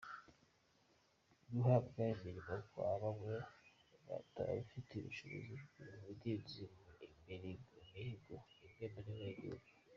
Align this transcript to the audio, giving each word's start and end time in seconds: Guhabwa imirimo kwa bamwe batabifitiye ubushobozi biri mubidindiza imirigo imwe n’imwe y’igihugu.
Guhabwa 1.51 2.01
imirimo 2.13 2.55
kwa 2.69 2.91
bamwe 3.01 3.35
batabifitiye 4.07 4.99
ubushobozi 5.01 5.55
biri 5.75 5.95
mubidindiza 6.01 6.63
imirigo 7.89 8.33
imwe 8.67 8.85
n’imwe 8.93 9.13
y’igihugu. 9.25 9.67